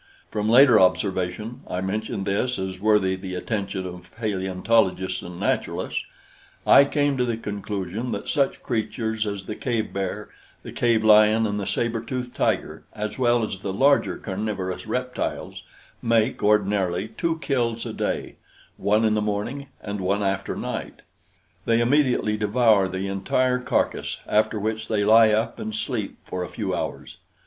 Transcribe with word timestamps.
From 0.31 0.49
later 0.49 0.79
observation 0.79 1.61
I 1.67 1.79
mention 1.79 2.23
this 2.23 2.57
as 2.57 2.79
worthy 2.79 3.15
the 3.15 3.35
attention 3.35 3.85
of 3.85 4.09
paleontologists 4.17 5.21
and 5.21 5.39
naturalists 5.39 6.03
I 6.65 6.85
came 6.85 7.17
to 7.17 7.23
the 7.23 7.37
conclusion 7.37 8.11
that 8.11 8.27
such 8.27 8.63
creatures 8.63 9.27
as 9.27 9.43
the 9.45 9.53
cave 9.55 9.93
bear, 9.93 10.29
the 10.63 10.71
cave 10.71 11.03
lion 11.03 11.45
and 11.45 11.59
the 11.59 11.67
saber 11.67 12.01
tooth 12.01 12.33
tiger, 12.33 12.83
as 12.93 13.19
well 13.19 13.43
as 13.43 13.61
the 13.61 13.71
larger 13.71 14.17
carnivorous 14.17 14.87
reptiles 14.87 15.61
make, 16.01 16.41
ordinarily, 16.41 17.09
two 17.09 17.37
kills 17.37 17.85
a 17.85 17.93
day 17.93 18.37
one 18.77 19.05
in 19.05 19.13
the 19.13 19.21
morning 19.21 19.67
and 19.83 20.01
one 20.01 20.23
after 20.23 20.55
night. 20.55 21.03
They 21.65 21.79
immediately 21.79 22.37
devour 22.37 22.87
the 22.87 23.07
entire 23.07 23.59
carcass, 23.59 24.17
after 24.25 24.59
which 24.59 24.87
they 24.87 25.03
lie 25.05 25.29
up 25.29 25.59
and 25.59 25.75
sleep 25.75 26.17
for 26.23 26.43
a 26.43 26.49
few 26.49 26.73
hours. 26.73 27.17